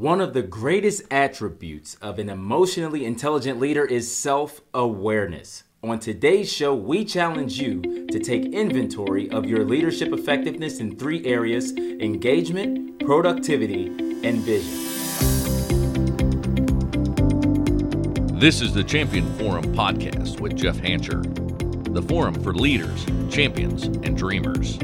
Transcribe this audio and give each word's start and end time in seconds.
One 0.00 0.22
of 0.22 0.32
the 0.32 0.40
greatest 0.40 1.02
attributes 1.10 1.96
of 2.00 2.18
an 2.18 2.30
emotionally 2.30 3.04
intelligent 3.04 3.60
leader 3.60 3.84
is 3.84 4.10
self 4.16 4.62
awareness. 4.72 5.64
On 5.82 5.98
today's 5.98 6.50
show, 6.50 6.74
we 6.74 7.04
challenge 7.04 7.58
you 7.58 8.06
to 8.06 8.18
take 8.18 8.46
inventory 8.46 9.30
of 9.30 9.44
your 9.44 9.62
leadership 9.62 10.10
effectiveness 10.14 10.80
in 10.80 10.96
three 10.96 11.26
areas 11.26 11.72
engagement, 11.76 12.98
productivity, 13.00 13.88
and 14.24 14.38
vision. 14.38 14.72
This 18.38 18.62
is 18.62 18.72
the 18.72 18.82
Champion 18.82 19.30
Forum 19.34 19.64
podcast 19.74 20.40
with 20.40 20.56
Jeff 20.56 20.78
Hancher, 20.78 21.22
the 21.92 22.00
forum 22.00 22.42
for 22.42 22.54
leaders, 22.54 23.04
champions, 23.28 23.84
and 23.84 24.16
dreamers. 24.16 24.78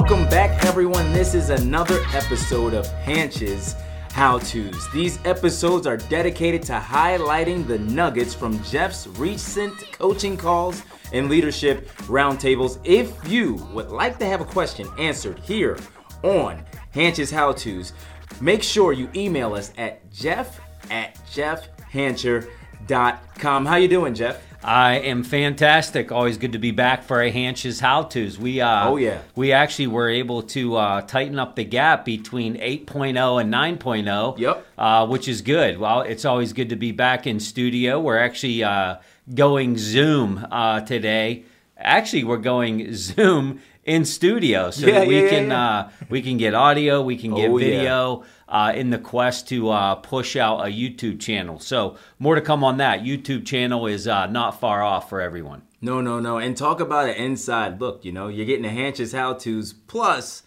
Welcome 0.00 0.28
back, 0.28 0.64
everyone. 0.64 1.12
This 1.12 1.34
is 1.34 1.50
another 1.50 2.00
episode 2.14 2.72
of 2.72 2.86
Hanch's 2.86 3.74
How 4.12 4.38
To's. 4.38 4.88
These 4.92 5.18
episodes 5.24 5.88
are 5.88 5.96
dedicated 5.96 6.62
to 6.66 6.74
highlighting 6.74 7.66
the 7.66 7.80
nuggets 7.80 8.32
from 8.32 8.62
Jeff's 8.62 9.08
recent 9.08 9.74
coaching 9.90 10.36
calls 10.36 10.84
and 11.12 11.28
leadership 11.28 11.88
roundtables. 12.02 12.78
If 12.84 13.28
you 13.28 13.54
would 13.72 13.88
like 13.88 14.20
to 14.20 14.24
have 14.24 14.40
a 14.40 14.44
question 14.44 14.86
answered 15.00 15.40
here 15.40 15.76
on 16.22 16.64
Hanch's 16.92 17.32
How 17.32 17.50
To's, 17.50 17.92
make 18.40 18.62
sure 18.62 18.92
you 18.92 19.10
email 19.16 19.54
us 19.54 19.72
at 19.78 20.08
jeff 20.12 20.60
at 20.92 21.16
jeffhancher.com. 21.26 22.57
How 22.90 23.76
you 23.76 23.88
doing, 23.88 24.14
Jeff? 24.14 24.42
I 24.64 24.94
am 25.00 25.22
fantastic. 25.22 26.10
Always 26.10 26.36
good 26.38 26.52
to 26.52 26.58
be 26.58 26.70
back 26.72 27.04
for 27.04 27.20
a 27.22 27.30
Hanch's 27.30 27.78
How 27.80 28.02
To's. 28.02 28.38
We 28.38 28.60
uh, 28.60 28.88
Oh, 28.88 28.96
yeah. 28.96 29.20
we 29.36 29.52
actually 29.52 29.86
were 29.86 30.08
able 30.08 30.42
to 30.44 30.76
uh, 30.76 31.00
tighten 31.02 31.38
up 31.38 31.54
the 31.54 31.64
gap 31.64 32.04
between 32.04 32.56
8.0 32.56 33.40
and 33.40 33.52
9.0. 33.52 34.38
Yep. 34.38 34.66
Uh, 34.76 35.06
which 35.06 35.28
is 35.28 35.42
good. 35.42 35.78
Well, 35.78 36.00
it's 36.00 36.24
always 36.24 36.52
good 36.52 36.70
to 36.70 36.76
be 36.76 36.90
back 36.92 37.26
in 37.26 37.38
studio. 37.40 38.00
We're 38.00 38.18
actually 38.18 38.64
uh, 38.64 38.96
going 39.32 39.76
Zoom 39.78 40.44
uh, 40.50 40.80
today. 40.80 41.44
Actually, 41.76 42.24
we're 42.24 42.38
going 42.38 42.94
Zoom 42.94 43.60
in 43.84 44.04
studio 44.04 44.70
so 44.70 44.86
Yeah, 44.86 44.98
that 45.00 45.08
we 45.08 45.22
yeah, 45.22 45.28
can 45.30 45.48
yeah. 45.50 45.68
Uh, 45.78 45.90
we 46.10 46.20
can 46.20 46.36
get 46.36 46.52
audio, 46.54 47.00
we 47.00 47.16
can 47.16 47.34
get 47.36 47.48
Oh, 47.50 47.58
yeah. 47.58 47.66
video 47.76 48.24
uh, 48.48 48.72
in 48.74 48.90
the 48.90 48.98
quest 48.98 49.46
to 49.48 49.68
uh, 49.70 49.94
push 49.96 50.34
out 50.36 50.60
a 50.60 50.70
YouTube 50.70 51.20
channel. 51.20 51.58
So 51.60 51.96
more 52.18 52.34
to 52.34 52.40
come 52.40 52.64
on 52.64 52.78
that. 52.78 53.00
YouTube 53.00 53.44
channel 53.46 53.86
is 53.86 54.08
uh, 54.08 54.26
not 54.26 54.58
far 54.58 54.82
off 54.82 55.08
for 55.08 55.20
everyone. 55.20 55.62
No, 55.80 56.00
no, 56.00 56.18
no. 56.18 56.38
And 56.38 56.56
talk 56.56 56.80
about 56.80 57.08
an 57.08 57.14
inside 57.16 57.80
look. 57.80 58.04
You 58.04 58.12
know, 58.12 58.28
you're 58.28 58.46
getting 58.46 58.62
the 58.62 58.70
Hanch's 58.70 59.12
How 59.12 59.34
To's, 59.34 59.72
plus 59.72 60.42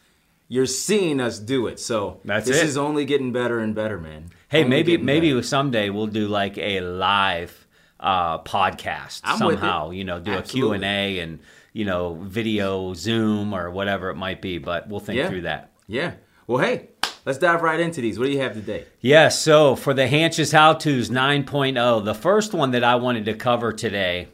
you're 0.49 0.65
seeing 0.65 1.21
us 1.21 1.39
do 1.39 1.67
it. 1.67 1.79
So 1.79 2.19
That's 2.25 2.47
this 2.47 2.57
it. 2.61 2.65
is 2.65 2.75
only 2.77 3.05
getting 3.05 3.31
better 3.31 3.59
and 3.59 3.73
better, 3.73 3.97
man. 3.99 4.31
Hey, 4.49 4.59
Only 4.65 4.69
maybe 4.69 4.97
maybe 4.97 5.29
better. 5.31 5.43
someday 5.43 5.89
we'll 5.89 6.07
do 6.07 6.27
like 6.27 6.57
a 6.57 6.81
live 6.81 7.65
uh, 8.01 8.39
podcast 8.39 9.21
I'm 9.23 9.37
somehow. 9.37 9.91
You 9.91 10.03
know, 10.03 10.19
do 10.19 10.31
a 10.33 10.37
Absolutely. 10.39 10.69
Q 10.69 10.73
and 10.73 10.83
A 10.83 11.19
and 11.19 11.39
you 11.71 11.85
know 11.85 12.15
video 12.15 12.93
Zoom 12.93 13.53
or 13.53 13.71
whatever 13.71 14.09
it 14.09 14.15
might 14.15 14.41
be. 14.41 14.57
But 14.57 14.89
we'll 14.89 14.99
think 14.99 15.17
Yeah. 15.19 15.29
through 15.29 15.43
that. 15.43 15.71
Yeah. 15.87 16.15
Well, 16.47 16.57
hey, 16.57 16.89
let's 17.25 17.39
dive 17.39 17.61
right 17.61 17.79
into 17.79 18.01
these. 18.01 18.17
What 18.17 18.25
do 18.25 18.31
you 18.31 18.39
have 18.39 18.53
today? 18.53 18.85
Yes, 18.99 19.39
so 19.39 19.75
for 19.75 19.93
the 19.93 20.07
Hanch's 20.07 20.51
How 20.51 20.73
To's 20.73 21.09
9.0, 21.09 22.05
the 22.05 22.13
first 22.13 22.53
one 22.53 22.71
that 22.71 22.83
I 22.83 22.95
wanted 22.95 23.25
to 23.25 23.33
cover 23.33 23.73
today 23.73 24.27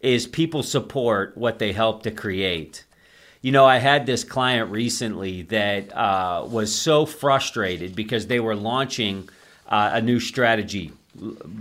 is 0.00 0.26
people 0.26 0.62
support 0.62 1.36
what 1.36 1.58
they 1.58 1.72
help 1.72 2.02
to 2.04 2.10
create. 2.10 2.84
You 3.42 3.52
know, 3.52 3.64
I 3.64 3.78
had 3.78 4.06
this 4.06 4.24
client 4.24 4.70
recently 4.70 5.42
that 5.42 5.96
uh, 5.96 6.46
was 6.48 6.74
so 6.74 7.06
frustrated 7.06 7.94
because 7.94 8.26
they 8.26 8.40
were 8.40 8.56
launching 8.56 9.28
uh, 9.66 9.90
a 9.94 10.02
new 10.02 10.20
strategy. 10.20 10.92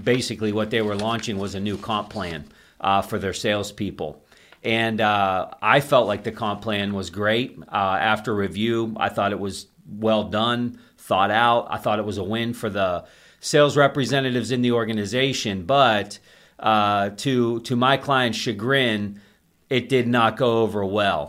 Basically, 0.04 0.52
what 0.52 0.72
they 0.72 0.82
were 0.82 0.96
launching 0.96 1.38
was 1.38 1.56
a 1.56 1.60
new 1.60 1.78
comp 1.78 2.10
plan 2.10 2.46
uh, 2.82 3.02
for 3.02 3.18
their 3.18 3.34
salespeople. 3.34 4.22
And 4.62 5.00
uh, 5.00 5.50
I 5.62 5.80
felt 5.80 6.08
like 6.08 6.24
the 6.24 6.34
comp 6.34 6.62
plan 6.62 6.94
was 6.94 7.10
great. 7.10 7.58
Uh, 7.72 7.76
after 7.76 8.36
review, 8.36 8.94
I 8.98 9.08
thought 9.08 9.32
it 9.32 9.40
was 9.40 9.68
well 9.92 10.26
done, 10.26 10.80
thought 10.98 11.32
out. 11.32 11.68
I 11.70 11.78
thought 11.78 12.00
it 12.00 12.06
was 12.06 12.18
a 12.18 12.24
win 12.24 12.54
for 12.54 12.70
the 12.70 13.06
sales 13.40 13.78
representatives 13.78 14.52
in 14.52 14.62
the 14.62 14.72
organization. 14.72 15.64
But 15.66 16.20
uh, 16.60 17.12
to 17.18 17.60
to 17.62 17.76
my 17.76 17.98
client's 17.98 18.38
chagrin, 18.38 19.22
it 19.70 19.90
did 19.90 20.08
not 20.08 20.38
go 20.38 20.62
over 20.62 20.86
well. 20.86 21.28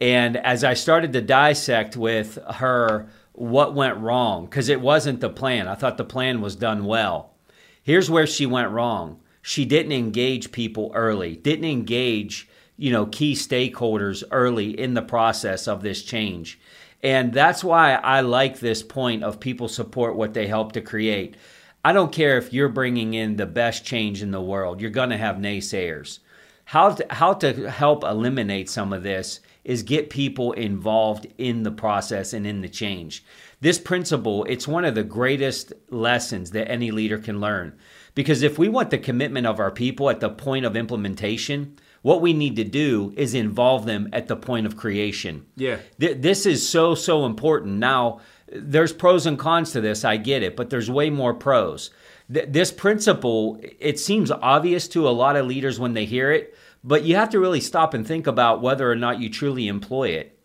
And 0.00 0.36
as 0.36 0.62
I 0.64 0.74
started 0.74 1.12
to 1.14 1.20
dissect 1.20 1.96
with 1.96 2.38
her 2.56 3.08
what 3.32 3.74
went 3.74 3.98
wrong, 3.98 4.44
because 4.46 4.68
it 4.68 4.80
wasn't 4.80 5.20
the 5.20 5.30
plan, 5.30 5.68
I 5.68 5.74
thought 5.74 5.96
the 5.96 6.04
plan 6.04 6.40
was 6.40 6.56
done 6.56 6.84
well. 6.84 7.34
Here's 7.82 8.10
where 8.10 8.26
she 8.26 8.46
went 8.46 8.70
wrong. 8.70 9.20
She 9.42 9.64
didn't 9.64 9.92
engage 9.92 10.52
people 10.52 10.92
early, 10.94 11.36
didn't 11.36 11.64
engage, 11.64 12.48
you 12.76 12.92
know, 12.92 13.06
key 13.06 13.34
stakeholders 13.34 14.22
early 14.30 14.78
in 14.78 14.94
the 14.94 15.02
process 15.02 15.66
of 15.66 15.82
this 15.82 16.02
change. 16.02 16.60
And 17.02 17.32
that's 17.32 17.62
why 17.62 17.94
I 17.94 18.20
like 18.20 18.58
this 18.58 18.82
point 18.82 19.22
of 19.22 19.40
people 19.40 19.68
support 19.68 20.16
what 20.16 20.34
they 20.34 20.46
help 20.46 20.72
to 20.72 20.80
create. 20.80 21.36
I 21.84 21.92
don't 21.92 22.12
care 22.12 22.38
if 22.38 22.52
you're 22.52 22.68
bringing 22.68 23.14
in 23.14 23.36
the 23.36 23.46
best 23.46 23.84
change 23.84 24.22
in 24.22 24.32
the 24.32 24.40
world, 24.40 24.80
you're 24.80 24.90
going 24.90 25.10
to 25.10 25.16
have 25.16 25.36
naysayers. 25.36 26.18
How 26.64 26.90
to, 26.90 27.06
how 27.08 27.34
to 27.34 27.70
help 27.70 28.04
eliminate 28.04 28.68
some 28.68 28.92
of 28.92 29.02
this 29.02 29.40
is 29.64 29.82
get 29.82 30.10
people 30.10 30.52
involved 30.52 31.26
in 31.38 31.62
the 31.62 31.70
process 31.70 32.32
and 32.32 32.46
in 32.46 32.60
the 32.60 32.68
change. 32.68 33.24
This 33.60 33.78
principle, 33.78 34.44
it's 34.44 34.68
one 34.68 34.84
of 34.84 34.94
the 34.94 35.04
greatest 35.04 35.72
lessons 35.90 36.50
that 36.50 36.70
any 36.70 36.90
leader 36.90 37.18
can 37.18 37.40
learn. 37.40 37.78
Because 38.14 38.42
if 38.42 38.58
we 38.58 38.68
want 38.68 38.90
the 38.90 38.98
commitment 38.98 39.46
of 39.46 39.60
our 39.60 39.70
people 39.70 40.10
at 40.10 40.20
the 40.20 40.30
point 40.30 40.64
of 40.64 40.76
implementation, 40.76 41.78
what 42.08 42.22
we 42.22 42.32
need 42.32 42.56
to 42.56 42.64
do 42.64 43.12
is 43.18 43.34
involve 43.34 43.84
them 43.84 44.08
at 44.14 44.28
the 44.28 44.34
point 44.34 44.64
of 44.64 44.78
creation. 44.78 45.44
Yeah. 45.56 45.76
Th- 46.00 46.16
this 46.18 46.46
is 46.46 46.66
so 46.66 46.94
so 46.94 47.26
important. 47.26 47.76
Now, 47.76 48.20
there's 48.50 48.94
pros 48.94 49.26
and 49.26 49.38
cons 49.38 49.72
to 49.72 49.82
this. 49.82 50.06
I 50.06 50.16
get 50.16 50.42
it, 50.42 50.56
but 50.56 50.70
there's 50.70 50.90
way 50.90 51.10
more 51.10 51.34
pros. 51.34 51.90
Th- 52.32 52.46
this 52.48 52.72
principle, 52.72 53.60
it 53.78 54.00
seems 54.00 54.30
obvious 54.30 54.88
to 54.88 55.06
a 55.06 55.10
lot 55.10 55.36
of 55.36 55.44
leaders 55.44 55.78
when 55.78 55.92
they 55.92 56.06
hear 56.06 56.32
it, 56.32 56.56
but 56.82 57.04
you 57.04 57.14
have 57.16 57.28
to 57.28 57.40
really 57.40 57.60
stop 57.60 57.92
and 57.92 58.06
think 58.06 58.26
about 58.26 58.62
whether 58.62 58.90
or 58.90 58.96
not 58.96 59.20
you 59.20 59.28
truly 59.28 59.68
employ 59.68 60.08
it. 60.08 60.40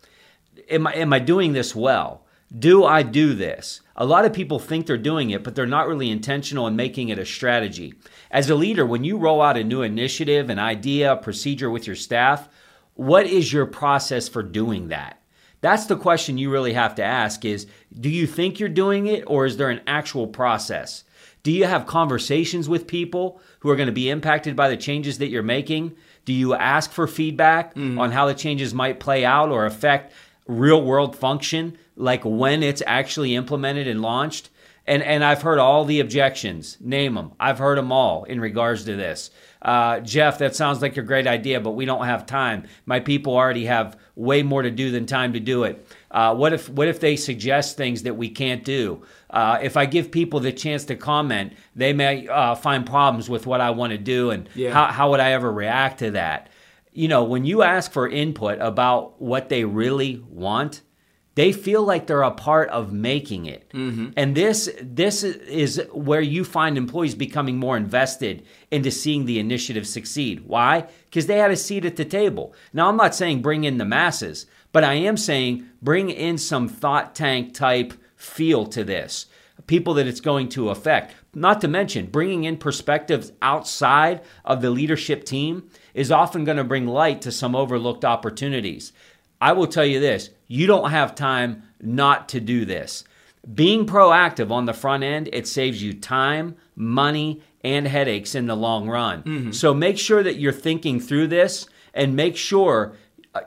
Am 0.69 0.85
I 0.85 0.95
am 0.95 1.13
I 1.13 1.19
doing 1.19 1.53
this 1.53 1.73
well? 1.73 2.22
Do 2.57 2.85
I 2.85 3.01
do 3.01 3.33
this? 3.33 3.81
A 3.95 4.05
lot 4.05 4.25
of 4.25 4.33
people 4.33 4.59
think 4.59 4.85
they're 4.85 4.97
doing 4.97 5.31
it, 5.31 5.43
but 5.43 5.55
they're 5.55 5.65
not 5.65 5.87
really 5.87 6.11
intentional 6.11 6.67
in 6.67 6.75
making 6.75 7.09
it 7.09 7.17
a 7.17 7.25
strategy. 7.25 7.95
As 8.29 8.49
a 8.49 8.55
leader, 8.55 8.85
when 8.85 9.03
you 9.03 9.17
roll 9.17 9.41
out 9.41 9.57
a 9.57 9.63
new 9.63 9.81
initiative, 9.81 10.49
an 10.49 10.59
idea, 10.59 11.13
a 11.13 11.17
procedure 11.17 11.71
with 11.71 11.87
your 11.87 11.95
staff, 11.95 12.49
what 12.93 13.25
is 13.25 13.51
your 13.51 13.65
process 13.65 14.29
for 14.29 14.43
doing 14.43 14.89
that? 14.89 15.19
That's 15.61 15.85
the 15.85 15.95
question 15.95 16.37
you 16.37 16.51
really 16.51 16.73
have 16.73 16.93
to 16.95 17.03
ask 17.03 17.43
is 17.45 17.65
do 17.99 18.09
you 18.09 18.27
think 18.27 18.59
you're 18.59 18.69
doing 18.69 19.07
it 19.07 19.23
or 19.25 19.45
is 19.45 19.57
there 19.57 19.69
an 19.69 19.81
actual 19.87 20.27
process? 20.27 21.05
Do 21.41 21.51
you 21.51 21.65
have 21.65 21.87
conversations 21.87 22.69
with 22.69 22.85
people 22.85 23.41
who 23.59 23.69
are 23.69 23.75
going 23.75 23.87
to 23.87 23.93
be 23.93 24.09
impacted 24.09 24.55
by 24.55 24.69
the 24.69 24.77
changes 24.77 25.17
that 25.17 25.29
you're 25.29 25.41
making? 25.41 25.95
Do 26.25 26.33
you 26.33 26.53
ask 26.53 26.91
for 26.91 27.07
feedback 27.07 27.73
mm-hmm. 27.75 27.97
on 27.97 28.11
how 28.11 28.27
the 28.27 28.33
changes 28.33 28.73
might 28.73 28.99
play 28.99 29.25
out 29.25 29.49
or 29.49 29.65
affect 29.65 30.13
real 30.47 30.81
world 30.83 31.15
function, 31.15 31.77
like 31.95 32.23
when 32.25 32.63
it's 32.63 32.83
actually 32.85 33.35
implemented 33.35 33.87
and 33.87 34.01
launched? 34.01 34.49
And, 34.85 35.01
and 35.01 35.23
I've 35.23 35.41
heard 35.43 35.59
all 35.59 35.85
the 35.85 36.01
objections. 36.01 36.77
Name 36.81 37.13
them. 37.15 37.31
I've 37.39 37.57
heard 37.57 37.77
them 37.77 37.93
all 37.93 38.25
in 38.25 38.41
regards 38.41 38.83
to 38.83 38.97
this. 38.97 39.31
Uh, 39.61 40.01
Jeff, 40.01 40.39
that 40.39 40.57
sounds 40.57 40.81
like 40.81 40.97
a 40.97 41.01
great 41.01 41.25
idea, 41.25 41.61
but 41.61 41.71
we 41.71 41.85
don't 41.85 42.03
have 42.03 42.25
time. 42.25 42.65
My 42.85 42.99
people 42.99 43.33
already 43.33 43.63
have 43.65 43.97
way 44.17 44.43
more 44.43 44.61
to 44.61 44.69
do 44.69 44.91
than 44.91 45.05
time 45.05 45.31
to 45.33 45.39
do 45.39 45.63
it. 45.63 45.87
Uh, 46.11 46.35
what 46.35 46.51
if 46.51 46.67
what 46.67 46.89
if 46.89 46.99
they 46.99 47.15
suggest 47.15 47.77
things 47.77 48.03
that 48.03 48.17
we 48.17 48.27
can't 48.29 48.65
do? 48.65 49.03
Uh, 49.29 49.57
if 49.61 49.77
I 49.77 49.85
give 49.85 50.11
people 50.11 50.41
the 50.41 50.51
chance 50.51 50.83
to 50.85 50.97
comment, 50.97 51.53
they 51.77 51.93
may 51.93 52.27
uh, 52.27 52.53
find 52.55 52.85
problems 52.85 53.29
with 53.29 53.47
what 53.47 53.61
I 53.61 53.69
want 53.69 53.91
to 53.91 53.97
do, 53.97 54.31
and 54.31 54.49
Yeah. 54.53 54.73
how, 54.73 54.87
how 54.87 55.11
would 55.11 55.21
I 55.21 55.31
ever 55.31 55.49
react 55.49 55.99
to 55.99 56.11
that? 56.11 56.49
You 56.93 57.07
know, 57.07 57.23
when 57.23 57.45
you 57.45 57.63
ask 57.63 57.91
for 57.91 58.07
input 58.07 58.59
about 58.61 59.21
what 59.21 59.49
they 59.49 59.65
really 59.65 60.23
want, 60.29 60.81
they 61.35 61.51
feel 61.51 61.83
like 61.83 62.05
they're 62.05 62.21
a 62.21 62.31
part 62.31 62.69
of 62.69 62.93
making 62.93 63.47
it. 63.47 63.69
Mm-hmm. 63.73 64.11
And 64.15 64.35
this 64.35 64.69
this 64.81 65.23
is 65.23 65.81
where 65.91 66.21
you 66.21 66.43
find 66.43 66.77
employees 66.77 67.15
becoming 67.15 67.57
more 67.57 67.75
invested 67.75 68.45
into 68.69 68.91
seeing 68.91 69.25
the 69.25 69.39
initiative 69.39 69.87
succeed. 69.87 70.41
Why? 70.41 70.87
Because 71.05 71.25
they 71.25 71.39
had 71.39 71.51
a 71.51 71.55
seat 71.55 71.85
at 71.85 71.95
the 71.95 72.05
table. 72.05 72.53
Now 72.71 72.89
I'm 72.89 72.97
not 72.97 73.15
saying 73.15 73.41
bring 73.41 73.63
in 73.63 73.79
the 73.79 73.85
masses, 73.85 74.45
but 74.71 74.83
I 74.83 74.93
am 74.93 75.17
saying 75.17 75.67
bring 75.81 76.09
in 76.09 76.37
some 76.37 76.67
thought 76.67 77.15
tank 77.15 77.53
type 77.53 77.93
feel 78.15 78.65
to 78.67 78.83
this. 78.83 79.25
People 79.67 79.93
that 79.95 80.07
it's 80.07 80.21
going 80.21 80.49
to 80.49 80.69
affect. 80.69 81.13
Not 81.33 81.61
to 81.61 81.67
mention, 81.67 82.07
bringing 82.07 82.43
in 82.43 82.57
perspectives 82.57 83.31
outside 83.41 84.21
of 84.45 84.61
the 84.61 84.69
leadership 84.69 85.23
team 85.23 85.69
is 85.93 86.11
often 86.11 86.43
going 86.43 86.57
to 86.57 86.63
bring 86.63 86.87
light 86.87 87.21
to 87.21 87.31
some 87.31 87.55
overlooked 87.55 88.05
opportunities. 88.05 88.93
I 89.39 89.53
will 89.53 89.67
tell 89.67 89.85
you 89.85 89.99
this 89.99 90.29
you 90.47 90.67
don't 90.67 90.91
have 90.91 91.15
time 91.15 91.63
not 91.81 92.29
to 92.29 92.39
do 92.39 92.65
this. 92.65 93.03
Being 93.53 93.85
proactive 93.85 94.51
on 94.51 94.65
the 94.65 94.73
front 94.73 95.03
end, 95.03 95.29
it 95.33 95.47
saves 95.47 95.83
you 95.83 95.93
time, 95.93 96.55
money, 96.75 97.41
and 97.61 97.87
headaches 97.87 98.35
in 98.35 98.45
the 98.45 98.55
long 98.55 98.87
run. 98.87 99.23
Mm-hmm. 99.23 99.51
So 99.51 99.73
make 99.73 99.97
sure 99.97 100.23
that 100.23 100.37
you're 100.37 100.53
thinking 100.53 100.99
through 100.99 101.27
this 101.27 101.67
and 101.93 102.15
make 102.15 102.37
sure 102.37 102.95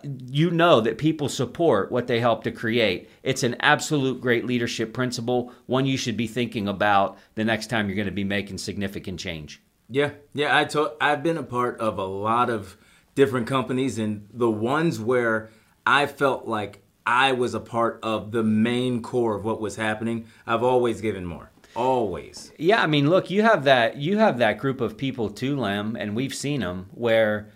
you 0.05 0.51
know 0.51 0.81
that 0.81 0.99
people 0.99 1.29
support 1.29 1.93
what 1.93 2.07
they 2.07 2.21
help 2.21 2.45
to 2.45 2.51
create. 2.51 3.09
It's 3.23 3.43
an 3.43 3.57
absolute 3.61 4.21
great 4.21 4.45
leadership 4.45 4.93
principle, 4.93 5.53
one 5.67 5.87
you 5.87 5.97
should 5.97 6.17
be 6.17 6.27
thinking 6.27 6.67
about 6.69 7.19
the 7.35 7.45
next 7.45 7.69
time 7.69 7.89
you're 7.89 7.97
going 7.97 8.07
to 8.07 8.13
be 8.13 8.25
making 8.25 8.59
significant 8.59 9.21
change. 9.21 9.63
Yeah, 9.89 10.11
yeah. 10.35 10.57
I 10.57 10.65
told, 10.65 10.93
I've 11.01 11.23
been 11.23 11.39
a 11.39 11.45
part 11.45 11.79
of 11.79 11.99
a 11.99 12.05
lot 12.05 12.51
of 12.51 12.77
different 13.15 13.47
companies, 13.47 13.99
and 13.99 14.29
the 14.33 14.51
ones 14.51 14.99
where 14.99 15.51
I 15.87 16.07
felt 16.07 16.47
like 16.47 16.83
I 17.07 17.33
was 17.33 17.55
a 17.55 17.61
part 17.61 18.01
of 18.03 18.33
the 18.33 18.43
main 18.43 19.01
core 19.03 19.37
of 19.37 19.45
what 19.45 19.61
was 19.61 19.77
happening, 19.77 20.27
I've 20.47 20.65
always 20.65 21.01
given 21.01 21.25
more. 21.25 21.51
Always. 21.77 22.53
Yeah, 22.59 22.83
I 22.83 22.87
mean, 22.87 23.09
look, 23.09 23.31
you 23.31 23.43
have 23.43 23.65
that 23.65 23.97
you 23.99 24.19
have 24.19 24.39
that 24.39 24.59
group 24.59 24.81
of 24.81 24.97
people 24.97 25.31
too, 25.31 25.57
Lem, 25.57 25.95
and 25.95 26.17
we've 26.17 26.35
seen 26.35 26.61
them 26.61 26.89
where 26.93 27.51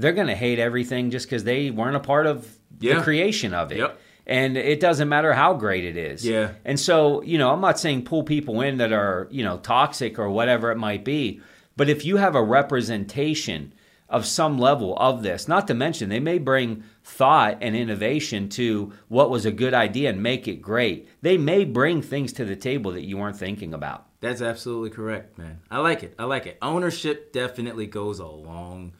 they're 0.00 0.12
going 0.12 0.26
to 0.26 0.34
hate 0.36 0.58
everything 0.58 1.10
just 1.10 1.26
because 1.26 1.44
they 1.44 1.70
weren't 1.70 1.96
a 1.96 2.00
part 2.00 2.26
of 2.26 2.46
yeah. 2.80 2.96
the 2.96 3.02
creation 3.02 3.54
of 3.54 3.72
it. 3.72 3.78
Yep. 3.78 4.00
And 4.28 4.56
it 4.56 4.80
doesn't 4.80 5.08
matter 5.08 5.32
how 5.32 5.54
great 5.54 5.84
it 5.84 5.96
is. 5.96 6.26
Yeah. 6.26 6.52
And 6.64 6.80
so, 6.80 7.22
you 7.22 7.38
know, 7.38 7.52
I'm 7.52 7.60
not 7.60 7.78
saying 7.78 8.04
pull 8.04 8.24
people 8.24 8.60
in 8.60 8.78
that 8.78 8.92
are, 8.92 9.28
you 9.30 9.44
know, 9.44 9.58
toxic 9.58 10.18
or 10.18 10.28
whatever 10.28 10.72
it 10.72 10.76
might 10.76 11.04
be, 11.04 11.40
but 11.76 11.88
if 11.88 12.04
you 12.04 12.16
have 12.16 12.34
a 12.34 12.42
representation 12.42 13.72
of 14.08 14.26
some 14.26 14.58
level 14.58 14.96
of 14.98 15.22
this, 15.22 15.46
not 15.46 15.68
to 15.68 15.74
mention 15.74 16.08
they 16.08 16.20
may 16.20 16.38
bring 16.38 16.82
thought 17.04 17.58
and 17.60 17.76
innovation 17.76 18.48
to 18.48 18.92
what 19.08 19.30
was 19.30 19.46
a 19.46 19.52
good 19.52 19.74
idea 19.74 20.10
and 20.10 20.22
make 20.22 20.48
it 20.48 20.62
great. 20.62 21.08
They 21.22 21.38
may 21.38 21.64
bring 21.64 22.02
things 22.02 22.32
to 22.34 22.44
the 22.44 22.56
table 22.56 22.92
that 22.92 23.04
you 23.04 23.16
weren't 23.16 23.36
thinking 23.36 23.74
about. 23.74 24.06
That's 24.20 24.42
absolutely 24.42 24.90
correct, 24.90 25.38
man. 25.38 25.60
I 25.70 25.78
like 25.78 26.02
it. 26.02 26.14
I 26.18 26.24
like 26.24 26.46
it. 26.46 26.58
Ownership 26.62 27.32
definitely 27.32 27.86
goes 27.86 28.18
a 28.18 28.26
long 28.26 28.86
way. 28.86 28.92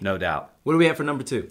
No 0.00 0.18
doubt. 0.18 0.52
What 0.62 0.74
do 0.74 0.78
we 0.78 0.86
have 0.86 0.96
for 0.96 1.04
number 1.04 1.24
two? 1.24 1.50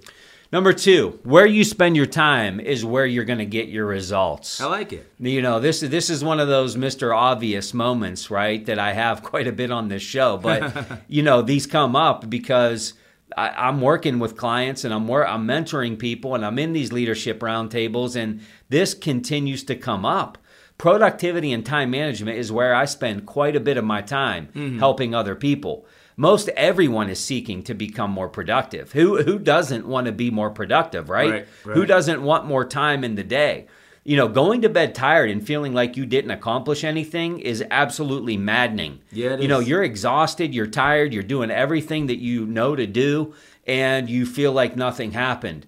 Number 0.52 0.74
two, 0.74 1.20
where 1.24 1.46
you 1.46 1.64
spend 1.64 1.98
your 1.98 2.06
time 2.06 2.60
is 2.60 2.86
where 2.86 3.06
you're 3.06 3.26
going 3.26 3.40
to 3.40 3.46
get 3.46 3.68
your 3.68 3.86
results. 3.86 4.62
I 4.62 4.68
like 4.68 4.94
it. 4.94 5.12
You 5.20 5.42
know, 5.42 5.60
this 5.60 5.82
this 5.82 6.10
is 6.10 6.24
one 6.24 6.40
of 6.40 6.48
those 6.48 6.78
Mr. 6.78 7.14
Obvious 7.16 7.74
moments, 7.74 8.30
right? 8.30 8.64
That 8.66 8.80
I 8.80 8.94
have 8.94 9.24
quite 9.32 9.48
a 9.48 9.52
bit 9.52 9.72
on 9.72 9.90
this 9.90 10.04
show, 10.04 10.38
but 10.38 11.02
you 11.08 11.24
know, 11.24 11.42
these 11.42 11.66
come 11.66 11.96
up 11.96 12.30
because 12.30 12.94
I, 13.36 13.68
am 13.70 13.82
working 13.82 14.20
with 14.20 14.38
clients 14.38 14.84
and 14.84 14.94
I'm 14.94 15.08
wor- 15.08 15.28
I'm 15.28 15.48
mentoring 15.48 15.98
people 15.98 16.36
and 16.36 16.46
I'm 16.46 16.60
in 16.60 16.74
these 16.74 16.94
leadership 16.94 17.40
roundtables, 17.40 18.16
and 18.16 18.42
this 18.70 18.94
continues 18.94 19.64
to 19.66 19.76
come 19.76 20.06
up. 20.06 20.38
Productivity 20.78 21.54
and 21.54 21.66
time 21.66 21.92
management 21.92 22.38
is 22.38 22.52
where 22.52 22.76
I 22.76 22.86
spend 22.86 23.26
quite 23.26 23.56
a 23.56 23.62
bit 23.62 23.78
of 23.78 23.84
my 23.84 24.02
time 24.02 24.50
mm-hmm. 24.54 24.80
helping 24.80 25.16
other 25.16 25.34
people 25.34 25.88
most 26.18 26.50
everyone 26.50 27.10
is 27.10 27.20
seeking 27.20 27.64
to 27.64 27.74
become 27.74 28.12
more 28.12 28.30
productive. 28.30 28.92
Who 28.94 29.22
who 29.22 29.40
doesn't 29.40 29.86
want 29.86 30.06
to 30.06 30.12
be 30.12 30.32
more 30.32 30.50
productive, 30.50 31.10
right? 31.10 31.32
Right, 31.32 31.48
right? 31.66 31.78
Who 31.78 31.86
doesn't 31.86 32.24
want 32.24 32.46
more 32.46 32.66
time 32.66 33.04
in 33.04 33.16
the 33.16 33.24
day? 33.24 33.68
You 34.04 34.18
know, 34.18 34.28
going 34.28 34.62
to 34.62 34.70
bed 34.70 34.94
tired 34.94 35.32
and 35.32 35.46
feeling 35.46 35.74
like 35.74 35.98
you 35.98 36.06
didn't 36.06 36.30
accomplish 36.30 36.84
anything 36.84 37.40
is 37.40 37.64
absolutely 37.72 38.38
maddening. 38.38 39.02
Yeah, 39.12 39.38
you 39.38 39.48
know, 39.48 39.60
you're 39.60 39.84
exhausted, 39.84 40.54
you're 40.54 40.68
tired, 40.68 41.12
you're 41.12 41.24
doing 41.24 41.50
everything 41.50 42.06
that 42.08 42.20
you 42.20 42.46
know 42.46 42.76
to 42.76 42.86
do, 42.86 43.34
and 43.66 44.10
you 44.10 44.26
feel 44.26 44.52
like 44.52 44.76
nothing 44.76 45.12
happened. 45.12 45.66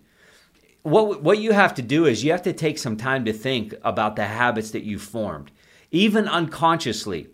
What 0.83 1.21
what 1.23 1.39
you 1.39 1.51
have 1.51 1.73
to 1.75 1.81
do 1.81 2.05
is 2.05 2.23
you 2.23 2.31
have 2.31 2.43
to 2.43 2.53
take 2.53 2.77
some 2.77 2.95
time 2.95 3.25
to 3.25 3.33
think 3.33 3.73
about 3.83 4.15
the 4.15 4.25
habits 4.25 4.71
that 4.71 4.83
you've 4.83 5.01
formed, 5.01 5.51
even 5.91 6.27
unconsciously 6.27 7.29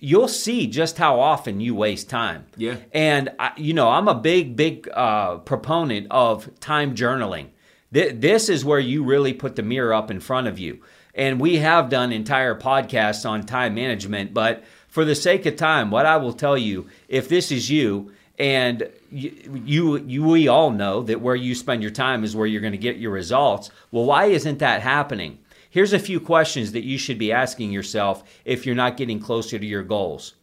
you'll 0.00 0.28
see 0.28 0.66
just 0.66 0.98
how 0.98 1.20
often 1.20 1.60
you 1.60 1.74
waste 1.74 2.08
time. 2.08 2.46
Yeah. 2.56 2.76
And 2.92 3.30
I, 3.38 3.52
you 3.56 3.74
know, 3.74 3.88
I'm 3.88 4.08
a 4.08 4.14
big, 4.14 4.56
big 4.56 4.88
uh, 4.92 5.38
proponent 5.38 6.08
of 6.10 6.58
time 6.60 6.96
journaling. 6.96 7.48
Th- 7.92 8.14
this 8.14 8.48
is 8.48 8.64
where 8.64 8.78
you 8.78 9.04
really 9.04 9.34
put 9.34 9.56
the 9.56 9.62
mirror 9.62 9.94
up 9.94 10.10
in 10.10 10.20
front 10.20 10.46
of 10.46 10.58
you. 10.58 10.80
And 11.14 11.40
we 11.40 11.56
have 11.56 11.90
done 11.90 12.12
entire 12.12 12.54
podcasts 12.54 13.28
on 13.28 13.44
time 13.44 13.74
management, 13.74 14.32
but 14.32 14.64
for 14.88 15.04
the 15.04 15.14
sake 15.14 15.44
of 15.46 15.56
time, 15.56 15.90
what 15.90 16.06
I 16.06 16.16
will 16.16 16.32
tell 16.32 16.56
you, 16.56 16.88
if 17.08 17.28
this 17.28 17.52
is 17.52 17.70
you, 17.70 18.12
and 18.38 18.88
you, 19.10 19.62
you, 19.66 19.96
you 19.98 20.24
we 20.24 20.48
all 20.48 20.70
know 20.70 21.02
that 21.02 21.20
where 21.20 21.34
you 21.34 21.54
spend 21.54 21.82
your 21.82 21.90
time 21.90 22.24
is 22.24 22.34
where 22.34 22.46
you're 22.46 22.62
going 22.62 22.72
to 22.72 22.78
get 22.78 22.96
your 22.96 23.10
results. 23.10 23.70
Well, 23.90 24.04
why 24.04 24.26
isn't 24.26 24.60
that 24.60 24.80
happening? 24.80 25.38
Here's 25.70 25.92
a 25.92 26.00
few 26.00 26.18
questions 26.18 26.72
that 26.72 26.84
you 26.84 26.98
should 26.98 27.16
be 27.16 27.30
asking 27.30 27.70
yourself 27.70 28.24
if 28.44 28.66
you're 28.66 28.74
not 28.74 28.96
getting 28.96 29.20
closer 29.20 29.56
to 29.56 29.64
your 29.64 29.84
goals. 29.84 30.34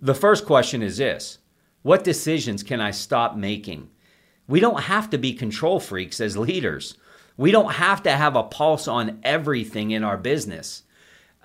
The 0.00 0.14
first 0.14 0.44
question 0.44 0.82
is 0.82 0.96
this 0.96 1.38
What 1.82 2.02
decisions 2.02 2.64
can 2.64 2.80
I 2.80 2.90
stop 2.90 3.36
making? 3.36 3.90
We 4.48 4.58
don't 4.58 4.82
have 4.82 5.08
to 5.10 5.18
be 5.18 5.32
control 5.32 5.78
freaks 5.78 6.20
as 6.20 6.36
leaders. 6.36 6.98
We 7.36 7.52
don't 7.52 7.74
have 7.74 8.02
to 8.02 8.10
have 8.10 8.34
a 8.34 8.42
pulse 8.42 8.86
on 8.88 9.20
everything 9.22 9.92
in 9.92 10.04
our 10.04 10.18
business. 10.18 10.82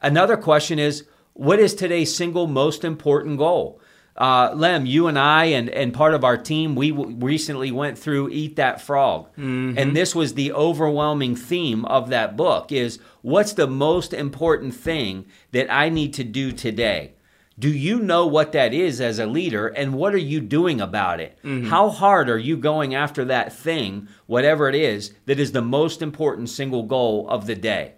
Another 0.01 0.35
question 0.35 0.79
is 0.79 1.05
What 1.33 1.59
is 1.59 1.75
today's 1.75 2.15
single 2.15 2.47
most 2.47 2.83
important 2.83 3.37
goal? 3.37 3.79
Uh, 4.19 4.51
Lem, 4.53 4.85
you 4.85 5.07
and 5.07 5.17
I 5.17 5.45
and, 5.45 5.69
and 5.69 5.93
part 5.93 6.13
of 6.13 6.25
our 6.25 6.37
team, 6.37 6.75
we 6.75 6.91
w- 6.91 7.15
recently 7.19 7.71
went 7.71 7.97
through 7.97 8.29
Eat 8.29 8.57
That 8.57 8.81
Frog. 8.81 9.27
Mm-hmm. 9.37 9.77
And 9.77 9.95
this 9.95 10.13
was 10.13 10.33
the 10.33 10.51
overwhelming 10.51 11.37
theme 11.37 11.85
of 11.85 12.09
that 12.09 12.35
book 12.35 12.71
is 12.73 12.99
what's 13.21 13.53
the 13.53 13.67
most 13.67 14.13
important 14.13 14.75
thing 14.75 15.25
that 15.51 15.71
I 15.71 15.87
need 15.87 16.13
to 16.15 16.25
do 16.25 16.51
today? 16.51 17.13
Do 17.57 17.69
you 17.69 17.99
know 17.99 18.25
what 18.27 18.51
that 18.51 18.73
is 18.73 18.99
as 18.99 19.19
a 19.19 19.25
leader 19.25 19.67
and 19.67 19.93
what 19.93 20.13
are 20.13 20.17
you 20.17 20.41
doing 20.41 20.81
about 20.81 21.21
it? 21.21 21.37
Mm-hmm. 21.43 21.67
How 21.67 21.89
hard 21.89 22.29
are 22.29 22.37
you 22.37 22.57
going 22.57 22.95
after 22.95 23.23
that 23.25 23.53
thing, 23.53 24.09
whatever 24.27 24.67
it 24.67 24.75
is, 24.75 25.13
that 25.27 25.39
is 25.39 25.53
the 25.53 25.61
most 25.61 26.01
important 26.01 26.49
single 26.49 26.83
goal 26.83 27.25
of 27.29 27.47
the 27.47 27.55
day? 27.55 27.93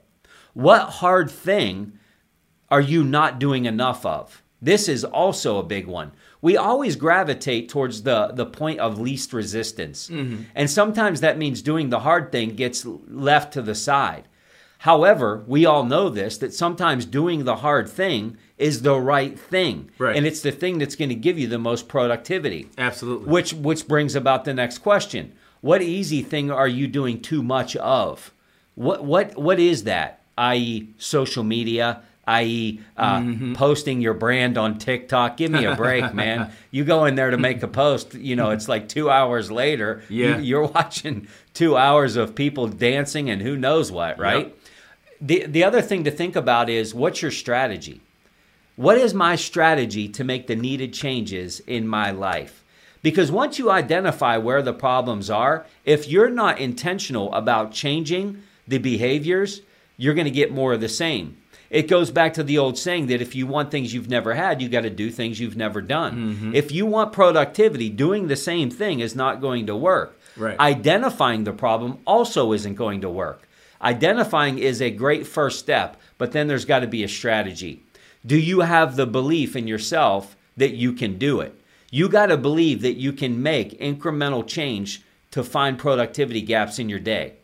What 0.54 0.82
hard 0.90 1.32
thing 1.32 1.94
are 2.70 2.82
you 2.82 3.04
not 3.04 3.40
doing 3.40 3.66
enough 3.66 4.06
of? 4.06 4.44
This 4.62 4.88
is 4.88 5.04
also 5.04 5.58
a 5.58 5.64
big 5.64 5.88
one. 5.88 6.12
We 6.42 6.56
always 6.58 6.96
gravitate 6.96 7.70
towards 7.70 8.04
the, 8.04 8.32
the 8.34 8.46
point 8.46 8.80
of 8.80 9.00
least 9.00 9.34
resistance. 9.34 10.08
Mm-hmm. 10.08 10.44
And 10.54 10.70
sometimes 10.70 11.22
that 11.22 11.38
means 11.38 11.62
doing 11.62 11.90
the 11.90 12.00
hard 12.00 12.32
thing 12.32 12.56
gets 12.56 12.86
left 12.86 13.54
to 13.54 13.62
the 13.62 13.76
side. 13.76 14.28
However, 14.80 15.44
we 15.46 15.66
all 15.66 15.84
know 15.84 16.10
this 16.10 16.38
that 16.40 16.54
sometimes 16.54 17.06
doing 17.06 17.44
the 17.44 17.58
hard 17.58 17.88
thing 17.88 18.38
is 18.58 18.82
the 18.82 19.00
right 19.00 19.40
thing. 19.40 19.92
Right. 20.00 20.16
And 20.16 20.26
it's 20.26 20.42
the 20.42 20.52
thing 20.52 20.80
that's 20.80 20.96
going 20.96 21.10
to 21.10 21.16
give 21.16 21.38
you 21.38 21.48
the 21.48 21.60
most 21.60 21.88
productivity. 21.88 22.70
Absolutely. 22.80 23.30
Which 23.30 23.54
which 23.54 23.88
brings 23.88 24.16
about 24.16 24.44
the 24.44 24.56
next 24.56 24.80
question. 24.80 25.34
What 25.62 25.84
easy 25.84 26.24
thing 26.24 26.50
are 26.50 26.68
you 26.68 26.88
doing 26.88 27.22
too 27.22 27.44
much 27.44 27.76
of? 27.76 28.34
What 28.74 29.04
what 29.04 29.38
what 29.38 29.60
is 29.60 29.84
that? 29.84 30.22
i.e., 30.38 30.94
social 30.98 31.44
media, 31.44 32.02
i.e., 32.28 32.80
uh, 32.98 33.20
mm-hmm. 33.20 33.54
posting 33.54 34.02
your 34.02 34.14
brand 34.14 34.58
on 34.58 34.78
TikTok. 34.78 35.38
Give 35.38 35.52
me 35.52 35.66
a 35.66 35.76
break, 35.76 36.14
man. 36.14 36.52
You 36.70 36.84
go 36.84 37.06
in 37.06 37.16
there 37.16 37.32
to 37.32 37.38
make 37.38 37.64
a 37.64 37.68
post, 37.68 38.14
you 38.14 38.36
know, 38.36 38.52
it's 38.52 38.68
like 38.68 38.88
two 38.88 39.10
hours 39.10 39.50
later. 39.50 40.04
Yeah. 40.10 40.38
You, 40.38 40.60
are 40.60 40.68
watching 40.68 41.28
two 41.54 41.76
hours 41.76 42.16
of 42.16 42.36
people 42.36 42.68
dancing 42.68 43.30
and 43.30 43.42
who 43.42 43.58
knows 43.58 43.92
what, 43.92 44.20
right? 44.20 44.48
Yep. 44.48 44.58
The, 45.22 45.46
the 45.48 45.64
other 45.64 45.82
thing 45.82 46.04
to 46.04 46.12
think 46.12 46.36
about 46.36 46.70
is 46.70 46.94
what's 46.94 47.22
your 47.22 47.32
strategy? 47.32 48.02
What 48.76 48.98
is 48.98 49.14
my 49.14 49.36
strategy 49.36 50.08
to 50.10 50.24
make 50.24 50.48
the 50.48 50.56
needed 50.56 50.94
changes 50.94 51.60
in 51.62 51.88
my 51.88 52.12
life? 52.12 52.64
Because 53.04 53.32
once 53.32 53.58
you 53.58 53.72
identify 53.72 54.38
where 54.38 54.62
the 54.62 54.74
problems 54.74 55.30
are, 55.30 55.66
if 55.86 56.08
you're 56.08 56.30
not 56.30 56.60
intentional 56.60 57.34
about 57.34 57.72
changing 57.72 58.44
the 58.68 58.78
behaviors, 58.78 59.62
you're 59.98 60.14
going 60.14 60.26
to 60.26 60.32
get 60.32 60.52
more 60.52 60.74
of 60.74 60.82
the 60.82 60.90
same 60.90 61.38
it 61.72 61.88
goes 61.88 62.12
back 62.12 62.34
to 62.34 62.44
the 62.44 62.58
old 62.58 62.78
saying 62.78 63.08
that 63.08 63.22
if 63.22 63.34
you 63.34 63.48
want 63.48 63.72
things 63.72 63.94
you've 63.94 64.10
never 64.10 64.34
had, 64.34 64.62
you 64.62 64.68
got 64.68 64.82
to 64.82 64.90
do 64.90 65.10
things 65.10 65.40
you've 65.40 65.56
never 65.56 65.82
done. 65.82 66.36
Mm-hmm. 66.36 66.56
If 66.56 66.74
you 66.74 66.86
want 66.86 67.14
productivity, 67.14 67.90
doing 67.90 68.28
the 68.28 68.36
same 68.36 68.70
thing 68.70 69.00
is 69.00 69.16
not 69.16 69.40
going 69.40 69.68
to 69.68 69.76
work. 69.76 70.20
Right. 70.36 70.60
Identifying 70.60 71.46
the 71.46 71.54
problem 71.54 72.00
also 72.06 72.52
isn't 72.52 72.76
going 72.76 73.00
to 73.02 73.10
work. 73.10 73.48
Identifying 73.82 74.60
is 74.60 74.82
a 74.82 74.92
great 74.92 75.26
first 75.26 75.60
step, 75.60 75.96
but 76.18 76.34
then 76.34 76.48
there's 76.48 76.66
got 76.66 76.80
to 76.80 76.88
be 76.88 77.06
a 77.06 77.08
strategy. 77.08 77.82
Do 78.26 78.38
you 78.38 78.60
have 78.60 78.98
the 78.98 79.08
belief 79.08 79.56
in 79.56 79.66
yourself 79.66 80.36
that 80.58 80.76
you 80.76 80.92
can 80.92 81.18
do 81.18 81.40
it? 81.40 81.56
You 81.90 82.10
got 82.10 82.28
to 82.28 82.38
believe 82.38 82.82
that 82.82 82.98
you 82.98 83.14
can 83.14 83.42
make 83.42 83.80
incremental 83.80 84.46
change 84.46 85.04
to 85.32 85.42
find 85.42 85.80
productivity 85.80 86.42
gaps 86.42 86.80
in 86.80 86.90
your 86.90 87.00
day. 87.00 87.36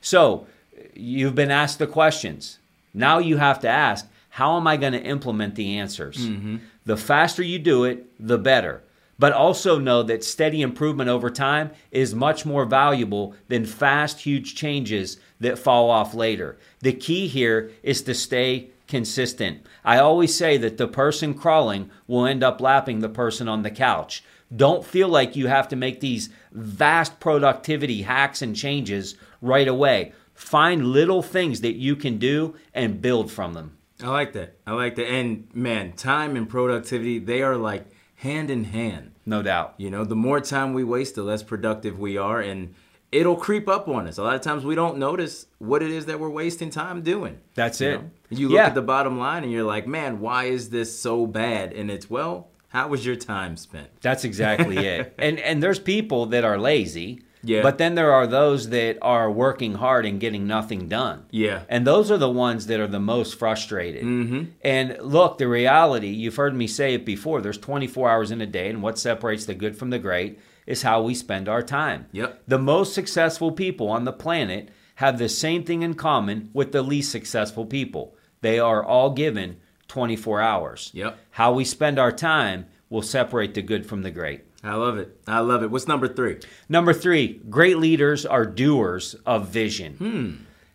So, 0.00 0.48
you've 0.92 1.36
been 1.36 1.52
asked 1.52 1.78
the 1.78 1.86
questions 1.86 2.58
now 2.96 3.18
you 3.18 3.36
have 3.36 3.60
to 3.60 3.68
ask, 3.68 4.08
how 4.30 4.56
am 4.56 4.66
I 4.66 4.76
going 4.76 4.94
to 4.94 5.02
implement 5.02 5.54
the 5.54 5.78
answers? 5.78 6.16
Mm-hmm. 6.16 6.56
The 6.84 6.96
faster 6.96 7.42
you 7.42 7.58
do 7.58 7.84
it, 7.84 8.10
the 8.18 8.38
better. 8.38 8.82
But 9.18 9.32
also 9.32 9.78
know 9.78 10.02
that 10.02 10.24
steady 10.24 10.60
improvement 10.60 11.08
over 11.08 11.30
time 11.30 11.70
is 11.90 12.14
much 12.14 12.44
more 12.44 12.64
valuable 12.64 13.34
than 13.48 13.64
fast, 13.64 14.20
huge 14.20 14.54
changes 14.54 15.18
that 15.40 15.58
fall 15.58 15.90
off 15.90 16.14
later. 16.14 16.58
The 16.80 16.92
key 16.92 17.28
here 17.28 17.70
is 17.82 18.02
to 18.02 18.14
stay 18.14 18.70
consistent. 18.88 19.64
I 19.84 19.98
always 19.98 20.34
say 20.34 20.56
that 20.58 20.76
the 20.76 20.88
person 20.88 21.34
crawling 21.34 21.90
will 22.06 22.26
end 22.26 22.42
up 22.42 22.60
lapping 22.60 23.00
the 23.00 23.08
person 23.08 23.48
on 23.48 23.62
the 23.62 23.70
couch. 23.70 24.22
Don't 24.54 24.84
feel 24.84 25.08
like 25.08 25.34
you 25.34 25.48
have 25.48 25.68
to 25.68 25.76
make 25.76 26.00
these 26.00 26.28
vast 26.52 27.18
productivity 27.18 28.02
hacks 28.02 28.42
and 28.42 28.54
changes 28.54 29.16
right 29.40 29.66
away. 29.66 30.12
Find 30.36 30.86
little 30.86 31.22
things 31.22 31.62
that 31.62 31.74
you 31.74 31.96
can 31.96 32.18
do 32.18 32.54
and 32.72 33.00
build 33.02 33.32
from 33.32 33.54
them. 33.54 33.76
I 34.02 34.08
like 34.08 34.32
that. 34.34 34.56
I 34.66 34.72
like 34.72 34.94
that. 34.96 35.06
And 35.10 35.48
man, 35.54 35.92
time 35.92 36.36
and 36.36 36.48
productivity, 36.48 37.18
they 37.18 37.42
are 37.42 37.56
like 37.56 37.86
hand 38.16 38.50
in 38.50 38.64
hand. 38.64 39.12
No 39.24 39.42
doubt. 39.42 39.74
You 39.78 39.90
know, 39.90 40.04
the 40.04 40.14
more 40.14 40.40
time 40.40 40.74
we 40.74 40.84
waste, 40.84 41.14
the 41.14 41.22
less 41.22 41.42
productive 41.42 41.98
we 41.98 42.16
are. 42.18 42.40
And 42.40 42.74
it'll 43.10 43.36
creep 43.36 43.66
up 43.68 43.88
on 43.88 44.06
us. 44.06 44.18
A 44.18 44.22
lot 44.22 44.34
of 44.34 44.42
times 44.42 44.64
we 44.64 44.74
don't 44.74 44.98
notice 44.98 45.46
what 45.58 45.82
it 45.82 45.90
is 45.90 46.04
that 46.06 46.20
we're 46.20 46.28
wasting 46.28 46.68
time 46.70 47.00
doing. 47.02 47.40
That's 47.54 47.80
You 47.80 47.88
it. 47.88 47.92
know? 48.02 48.10
You 48.28 48.48
look 48.48 48.56
Yeah. 48.56 48.66
at 48.66 48.74
the 48.74 48.82
bottom 48.82 49.18
line 49.18 49.42
and 49.42 49.50
you're 49.50 49.64
like, 49.64 49.86
man, 49.86 50.20
why 50.20 50.44
is 50.44 50.68
this 50.70 50.96
so 50.96 51.26
bad? 51.26 51.72
And 51.72 51.90
it's, 51.90 52.10
well, 52.10 52.48
how 52.68 52.88
was 52.88 53.06
your 53.06 53.16
time 53.16 53.56
spent? 53.56 53.88
That's 54.02 54.24
exactly 54.24 54.76
it. 54.86 55.14
And 55.18 55.38
and 55.38 55.62
there's 55.62 55.78
people 55.78 56.26
that 56.26 56.44
are 56.44 56.58
lazy. 56.58 57.22
Yeah. 57.46 57.62
But 57.62 57.78
then 57.78 57.94
there 57.94 58.12
are 58.12 58.26
those 58.26 58.70
that 58.70 58.98
are 59.00 59.30
working 59.30 59.74
hard 59.74 60.04
and 60.04 60.20
getting 60.20 60.46
nothing 60.46 60.88
done. 60.88 61.26
Yeah. 61.30 61.62
And 61.68 61.86
those 61.86 62.10
are 62.10 62.18
the 62.18 62.30
ones 62.30 62.66
that 62.66 62.80
are 62.80 62.86
the 62.86 63.00
most 63.00 63.38
frustrated. 63.38 64.04
Mm-hmm. 64.04 64.44
And 64.62 64.98
look, 65.00 65.38
the 65.38 65.48
reality, 65.48 66.08
you've 66.08 66.36
heard 66.36 66.54
me 66.54 66.66
say 66.66 66.94
it 66.94 67.06
before, 67.06 67.40
there's 67.40 67.58
24 67.58 68.10
hours 68.10 68.30
in 68.30 68.40
a 68.40 68.46
day, 68.46 68.68
and 68.68 68.82
what 68.82 68.98
separates 68.98 69.46
the 69.46 69.54
good 69.54 69.76
from 69.76 69.90
the 69.90 69.98
great 69.98 70.38
is 70.66 70.82
how 70.82 71.02
we 71.02 71.14
spend 71.14 71.48
our 71.48 71.62
time. 71.62 72.06
Yep. 72.12 72.42
The 72.48 72.58
most 72.58 72.92
successful 72.92 73.52
people 73.52 73.88
on 73.88 74.04
the 74.04 74.12
planet 74.12 74.70
have 74.96 75.18
the 75.18 75.28
same 75.28 75.62
thing 75.62 75.82
in 75.82 75.94
common 75.94 76.50
with 76.52 76.72
the 76.72 76.82
least 76.82 77.12
successful 77.12 77.66
people. 77.66 78.16
They 78.40 78.58
are 78.58 78.82
all 78.82 79.10
given 79.10 79.58
24 79.88 80.40
hours. 80.40 80.90
Yep. 80.94 81.18
How 81.30 81.52
we 81.52 81.64
spend 81.64 81.98
our 81.98 82.12
time 82.12 82.66
will 82.90 83.02
separate 83.02 83.54
the 83.54 83.62
good 83.62 83.86
from 83.86 84.02
the 84.02 84.10
great. 84.10 84.42
I 84.66 84.74
love 84.74 84.98
it. 84.98 85.20
I 85.26 85.40
love 85.40 85.62
it. 85.62 85.70
What's 85.70 85.86
number 85.86 86.08
three? 86.08 86.38
Number 86.68 86.92
three, 86.92 87.40
great 87.48 87.78
leaders 87.78 88.26
are 88.26 88.44
doers 88.44 89.14
of 89.24 89.48
vision. 89.48 89.94
Hmm. 89.94 90.32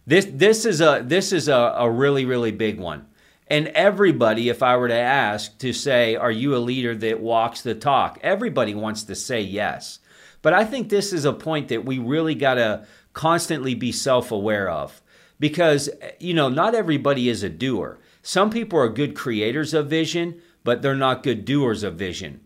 This 0.07 0.25
this 0.31 0.65
is 0.65 0.81
a 0.81 1.03
this 1.05 1.31
is 1.31 1.47
a, 1.47 1.75
a 1.77 1.89
really 1.89 2.25
really 2.25 2.51
big 2.51 2.79
one. 2.79 3.07
And 3.47 3.67
everybody, 3.69 4.47
if 4.47 4.63
I 4.63 4.77
were 4.77 4.87
to 4.87 4.93
ask 4.93 5.57
to 5.57 5.73
say, 5.73 6.15
are 6.15 6.31
you 6.31 6.55
a 6.55 6.57
leader 6.57 6.95
that 6.95 7.19
walks 7.19 7.61
the 7.61 7.75
talk? 7.75 8.17
Everybody 8.23 8.73
wants 8.73 9.03
to 9.03 9.15
say 9.15 9.41
yes. 9.41 9.99
But 10.41 10.53
I 10.53 10.63
think 10.63 10.87
this 10.87 11.11
is 11.11 11.25
a 11.25 11.33
point 11.33 11.67
that 11.67 11.83
we 11.83 11.99
really 11.99 12.33
got 12.33 12.53
to 12.53 12.85
constantly 13.11 13.75
be 13.75 13.91
self 13.91 14.31
aware 14.31 14.69
of 14.69 15.01
because, 15.37 15.89
you 16.17 16.33
know, 16.33 16.47
not 16.47 16.75
everybody 16.75 17.27
is 17.27 17.43
a 17.43 17.49
doer. 17.49 17.99
Some 18.23 18.51
people 18.51 18.79
are 18.79 18.87
good 18.87 19.15
creators 19.15 19.73
of 19.73 19.89
vision, 19.89 20.41
but 20.63 20.81
they're 20.81 20.95
not 20.95 21.23
good 21.23 21.43
doers 21.43 21.83
of 21.83 21.95
vision. 21.95 22.39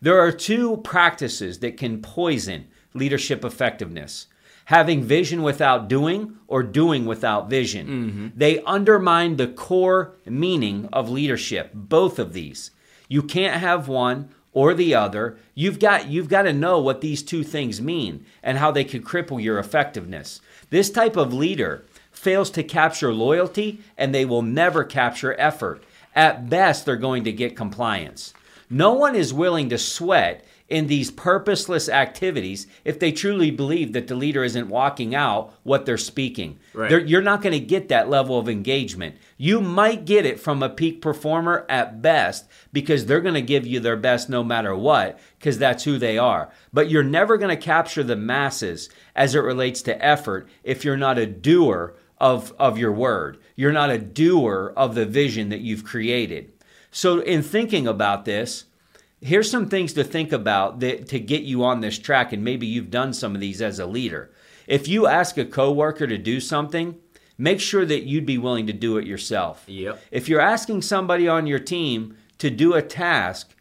There 0.00 0.20
are 0.20 0.32
two 0.32 0.78
practices 0.78 1.58
that 1.60 1.76
can 1.76 2.02
poison 2.02 2.68
leadership 2.94 3.44
effectiveness 3.44 4.26
having 4.66 5.00
vision 5.02 5.42
without 5.42 5.88
doing 5.88 6.36
or 6.48 6.62
doing 6.62 7.06
without 7.06 7.48
vision. 7.48 7.86
Mm-hmm. 7.86 8.28
They 8.36 8.60
undermine 8.60 9.36
the 9.36 9.46
core 9.46 10.14
meaning 10.24 10.88
of 10.92 11.08
leadership, 11.08 11.70
both 11.72 12.18
of 12.18 12.32
these. 12.32 12.72
You 13.08 13.22
can't 13.22 13.60
have 13.60 13.88
one 13.88 14.28
or 14.52 14.74
the 14.74 14.94
other. 14.94 15.38
You've 15.54 15.78
got 15.78 16.08
you've 16.08 16.28
got 16.28 16.42
to 16.42 16.52
know 16.52 16.80
what 16.80 17.00
these 17.00 17.22
two 17.22 17.44
things 17.44 17.80
mean 17.80 18.26
and 18.42 18.58
how 18.58 18.72
they 18.72 18.84
could 18.84 19.04
cripple 19.04 19.42
your 19.42 19.58
effectiveness. 19.58 20.40
This 20.70 20.90
type 20.90 21.16
of 21.16 21.32
leader 21.32 21.84
fails 22.10 22.50
to 22.50 22.64
capture 22.64 23.12
loyalty 23.12 23.80
and 23.96 24.12
they 24.12 24.24
will 24.24 24.42
never 24.42 24.82
capture 24.82 25.38
effort. 25.38 25.84
At 26.14 26.50
best, 26.50 26.86
they're 26.86 26.96
going 26.96 27.22
to 27.24 27.32
get 27.32 27.56
compliance. 27.56 28.34
No 28.68 28.92
one 28.94 29.14
is 29.14 29.32
willing 29.32 29.68
to 29.70 29.78
sweat 29.78 30.44
in 30.68 30.88
these 30.88 31.12
purposeless 31.12 31.88
activities 31.88 32.66
if 32.84 32.98
they 32.98 33.12
truly 33.12 33.52
believe 33.52 33.92
that 33.92 34.08
the 34.08 34.16
leader 34.16 34.42
isn't 34.42 34.68
walking 34.68 35.14
out 35.14 35.54
what 35.62 35.86
they're 35.86 35.96
speaking. 35.96 36.58
Right. 36.74 36.90
They're- 36.90 37.04
you're 37.06 37.22
not 37.22 37.40
going 37.40 37.52
to 37.52 37.60
get 37.64 37.88
that 37.90 38.10
level 38.10 38.36
of 38.36 38.48
engagement. 38.48 39.14
You 39.36 39.60
might 39.60 40.04
get 40.04 40.26
it 40.26 40.40
from 40.40 40.64
a 40.64 40.68
peak 40.68 41.00
performer 41.00 41.64
at 41.68 42.02
best 42.02 42.46
because 42.72 43.06
they're 43.06 43.20
going 43.20 43.34
to 43.36 43.42
give 43.42 43.64
you 43.64 43.78
their 43.78 43.96
best 43.96 44.28
no 44.28 44.42
matter 44.42 44.74
what 44.74 45.20
because 45.38 45.56
that's 45.58 45.84
who 45.84 45.98
they 45.98 46.18
are. 46.18 46.50
But 46.72 46.90
you're 46.90 47.04
never 47.04 47.36
going 47.36 47.56
to 47.56 47.62
capture 47.62 48.02
the 48.02 48.16
masses 48.16 48.88
as 49.14 49.36
it 49.36 49.40
relates 49.40 49.82
to 49.82 50.04
effort 50.04 50.48
if 50.64 50.84
you're 50.84 50.96
not 50.96 51.16
a 51.18 51.26
doer 51.26 51.94
of, 52.18 52.52
of 52.58 52.76
your 52.76 52.92
word. 52.92 53.38
You're 53.54 53.72
not 53.72 53.90
a 53.90 53.98
doer 53.98 54.72
of 54.76 54.96
the 54.96 55.06
vision 55.06 55.50
that 55.50 55.60
you've 55.60 55.84
created. 55.84 56.50
So, 56.96 57.20
in 57.20 57.42
thinking 57.42 57.86
about 57.86 58.24
this, 58.24 58.64
here's 59.20 59.50
some 59.50 59.68
things 59.68 59.92
to 59.92 60.02
think 60.02 60.32
about 60.32 60.80
that 60.80 61.08
to 61.08 61.20
get 61.20 61.42
you 61.42 61.62
on 61.62 61.82
this 61.82 61.98
track 61.98 62.32
and 62.32 62.42
maybe 62.42 62.66
you've 62.66 62.90
done 62.90 63.12
some 63.12 63.34
of 63.34 63.40
these 63.42 63.60
as 63.60 63.78
a 63.78 63.84
leader. 63.84 64.30
If 64.66 64.88
you 64.88 65.06
ask 65.06 65.36
a 65.36 65.44
coworker 65.44 66.06
to 66.06 66.16
do 66.16 66.40
something 66.40 66.98
make 67.36 67.60
sure 67.60 67.84
that 67.84 68.04
you'd 68.04 68.24
be 68.24 68.38
willing 68.38 68.66
to 68.68 68.72
do 68.72 68.96
it 68.96 69.06
yourself. 69.06 69.62
Yep. 69.66 70.02
if 70.10 70.26
you're 70.26 70.40
asking 70.40 70.80
somebody 70.80 71.28
on 71.28 71.46
your 71.46 71.58
team 71.58 72.16
to 72.38 72.48
do 72.48 72.72
a 72.72 72.80
task 72.80 73.54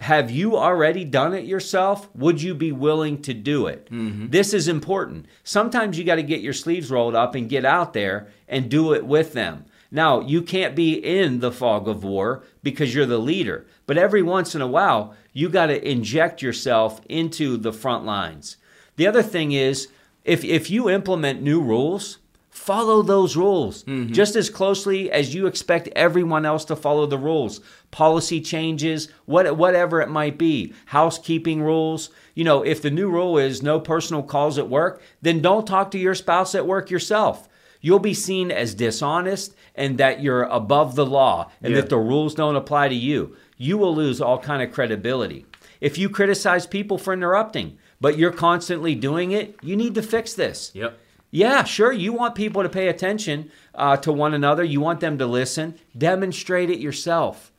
have 0.00 0.30
you 0.30 0.54
already 0.54 1.06
done 1.06 1.32
it 1.32 1.46
yourself? 1.46 2.14
Would 2.14 2.42
you 2.42 2.54
be 2.54 2.72
willing 2.72 3.22
to 3.22 3.32
do 3.32 3.66
it? 3.66 3.88
Mm-hmm. 3.90 4.28
This 4.28 4.52
is 4.52 4.68
important. 4.68 5.24
Sometimes 5.42 5.96
you 5.96 6.04
got 6.04 6.16
to 6.16 6.22
get 6.22 6.42
your 6.42 6.52
sleeves 6.52 6.90
rolled 6.90 7.14
up 7.14 7.34
and 7.34 7.48
get 7.48 7.64
out 7.64 7.94
there 7.94 8.28
and 8.46 8.68
do 8.68 8.92
it 8.92 9.06
with 9.06 9.32
them 9.32 9.64
now, 9.90 10.20
you 10.20 10.42
can't 10.42 10.74
be 10.74 10.94
in 10.94 11.40
the 11.40 11.52
fog 11.52 11.88
of 11.88 12.04
war 12.04 12.44
because 12.62 12.94
you're 12.94 13.06
the 13.06 13.18
leader, 13.18 13.66
but 13.86 13.98
every 13.98 14.22
once 14.22 14.54
in 14.54 14.60
a 14.60 14.66
while, 14.66 15.14
you 15.32 15.48
got 15.48 15.66
to 15.66 15.88
inject 15.88 16.42
yourself 16.42 17.00
into 17.08 17.56
the 17.56 17.72
front 17.72 18.04
lines. 18.04 18.56
The 18.96 19.06
other 19.06 19.22
thing 19.22 19.52
is, 19.52 19.88
if, 20.24 20.44
if 20.44 20.70
you 20.70 20.88
implement 20.88 21.42
new 21.42 21.60
rules, 21.60 22.18
follow 22.50 23.02
those 23.02 23.36
rules 23.36 23.82
mm-hmm. 23.84 24.12
just 24.12 24.36
as 24.36 24.48
closely 24.48 25.10
as 25.10 25.34
you 25.34 25.46
expect 25.46 25.88
everyone 25.96 26.46
else 26.46 26.64
to 26.64 26.76
follow 26.76 27.04
the 27.04 27.18
rules. 27.18 27.60
Policy 27.90 28.40
changes, 28.40 29.08
what, 29.26 29.56
whatever 29.56 30.00
it 30.00 30.08
might 30.08 30.38
be, 30.38 30.72
housekeeping 30.86 31.62
rules. 31.62 32.10
You 32.34 32.44
know, 32.44 32.62
if 32.62 32.80
the 32.80 32.90
new 32.90 33.10
rule 33.10 33.38
is 33.38 33.62
no 33.62 33.80
personal 33.80 34.22
calls 34.22 34.58
at 34.58 34.70
work, 34.70 35.02
then 35.20 35.42
don't 35.42 35.66
talk 35.66 35.90
to 35.90 35.98
your 35.98 36.14
spouse 36.14 36.54
at 36.54 36.66
work 36.66 36.90
yourself 36.90 37.48
you'll 37.84 37.98
be 38.10 38.14
seen 38.14 38.50
as 38.50 38.74
dishonest 38.74 39.54
and 39.74 39.98
that 39.98 40.22
you're 40.22 40.44
above 40.44 40.94
the 40.94 41.04
law 41.06 41.50
and 41.62 41.74
Yeah. 41.74 41.80
that 41.82 41.90
the 41.90 41.98
rules 41.98 42.34
don't 42.34 42.56
apply 42.56 42.88
to 42.88 42.94
you 42.94 43.36
you 43.56 43.76
will 43.78 43.94
lose 43.94 44.20
all 44.20 44.38
kind 44.38 44.62
of 44.62 44.72
credibility 44.72 45.44
if 45.80 45.98
you 45.98 46.08
criticize 46.08 46.66
people 46.66 46.98
for 46.98 47.12
interrupting 47.12 47.76
but 48.00 48.16
you're 48.18 48.32
constantly 48.32 48.94
doing 48.94 49.32
it 49.32 49.56
you 49.62 49.76
need 49.76 49.94
to 49.94 50.02
fix 50.02 50.34
this 50.34 50.70
Yep. 50.74 50.98
yeah, 51.30 51.64
sure. 51.64 51.92
You 51.92 52.12
want 52.12 52.34
people 52.36 52.62
to 52.62 52.68
pay 52.68 52.88
attention 52.88 53.50
uh, 53.74 53.96
to 53.98 54.12
one 54.12 54.34
another. 54.34 54.62
You 54.62 54.80
want 54.80 55.00
them 55.00 55.18
to 55.18 55.26
listen. 55.26 55.74
Demonstrate 55.98 56.70
it 56.70 56.78
yourself. 56.78 57.50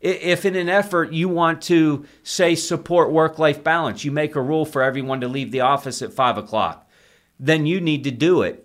If 0.00 0.44
in 0.44 0.54
an 0.54 0.68
effort 0.68 1.12
you 1.12 1.28
want 1.28 1.60
to 1.62 2.04
say 2.22 2.54
support 2.54 3.10
work 3.10 3.38
life 3.38 3.64
balance, 3.64 4.04
you 4.04 4.12
make 4.12 4.36
a 4.36 4.40
rule 4.42 4.64
for 4.64 4.82
everyone 4.82 5.20
to 5.22 5.28
leave 5.28 5.50
the 5.50 5.62
office 5.62 6.00
at 6.02 6.12
five 6.12 6.36
o'clock, 6.38 6.88
then 7.40 7.66
you 7.66 7.80
need 7.80 8.04
to 8.04 8.10
do 8.12 8.42
it. 8.42 8.63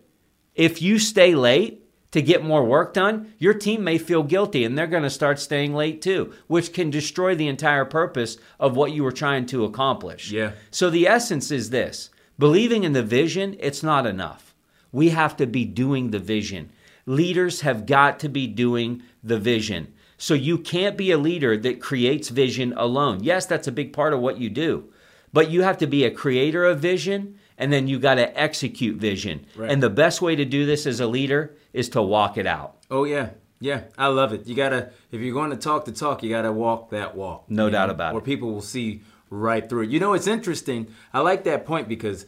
If 0.59 0.81
you 0.81 0.99
stay 0.99 1.35
late 1.35 1.89
to 2.11 2.21
get 2.21 2.43
more 2.43 2.65
work 2.65 2.93
done, 2.93 3.33
your 3.37 3.53
team 3.53 3.81
may 3.81 3.97
feel 3.97 4.23
guilty 4.23 4.65
and 4.65 4.77
they're 4.77 4.87
going 4.87 5.03
to 5.03 5.09
start 5.09 5.39
staying 5.39 5.73
late 5.73 6.01
too, 6.01 6.33
which 6.47 6.73
can 6.73 6.89
destroy 6.89 7.33
the 7.33 7.47
entire 7.47 7.85
purpose 7.85 8.37
of 8.59 8.75
what 8.75 8.91
you 8.91 9.05
were 9.05 9.13
trying 9.13 9.45
to 9.45 9.63
accomplish. 9.63 10.31
Yeah. 10.31 10.51
So 10.69 10.89
the 10.89 11.07
essence 11.07 11.49
is 11.49 11.69
this 11.69 12.09
believing 12.37 12.83
in 12.83 12.91
the 12.91 13.01
vision, 13.01 13.55
it's 13.61 13.81
not 13.83 14.05
enough. 14.05 14.53
We 14.91 15.11
have 15.11 15.37
to 15.37 15.47
be 15.47 15.63
doing 15.63 16.11
the 16.11 16.19
vision. 16.19 16.73
Leaders 17.05 17.61
have 17.61 17.85
got 17.85 18.19
to 18.19 18.27
be 18.27 18.45
doing 18.45 19.01
the 19.23 19.39
vision. 19.39 19.93
So 20.17 20.33
you 20.33 20.57
can't 20.57 20.97
be 20.97 21.11
a 21.11 21.17
leader 21.17 21.55
that 21.55 21.79
creates 21.79 22.27
vision 22.27 22.73
alone. 22.75 23.23
Yes, 23.23 23.45
that's 23.45 23.69
a 23.69 23.71
big 23.71 23.93
part 23.93 24.13
of 24.13 24.19
what 24.19 24.39
you 24.39 24.49
do, 24.49 24.91
but 25.31 25.49
you 25.49 25.61
have 25.61 25.77
to 25.77 25.87
be 25.87 26.03
a 26.03 26.11
creator 26.11 26.65
of 26.65 26.81
vision 26.81 27.38
and 27.59 27.71
then 27.71 27.87
you 27.87 27.99
got 27.99 28.15
to 28.15 28.39
execute 28.39 28.97
vision. 28.97 29.45
Right. 29.55 29.69
And 29.69 29.83
the 29.83 29.89
best 29.89 30.21
way 30.21 30.35
to 30.35 30.45
do 30.45 30.65
this 30.65 30.87
as 30.87 30.99
a 30.99 31.05
leader 31.07 31.55
is 31.73 31.89
to 31.89 32.01
walk 32.01 32.37
it 32.37 32.47
out. 32.47 32.77
Oh 32.89 33.03
yeah, 33.03 33.31
yeah. 33.59 33.83
I 33.97 34.07
love 34.07 34.33
it. 34.33 34.47
You 34.47 34.55
gotta 34.55 34.91
if 35.11 35.21
you're 35.21 35.33
going 35.33 35.51
to 35.51 35.57
talk 35.57 35.85
the 35.85 35.91
talk, 35.91 36.23
you 36.23 36.29
gotta 36.29 36.51
walk 36.51 36.89
that 36.89 37.15
walk. 37.15 37.51
No 37.51 37.69
doubt 37.69 37.91
about 37.91 38.07
Or 38.07 38.09
it. 38.11 38.13
Where 38.15 38.21
people 38.21 38.51
will 38.51 38.61
see 38.61 39.01
right 39.29 39.69
through 39.69 39.83
it. 39.83 39.89
You 39.89 39.99
know, 39.99 40.13
it's 40.13 40.25
interesting. 40.25 40.87
I 41.13 41.19
like 41.19 41.43
that 41.43 41.65
point 41.65 41.87
because 41.87 42.25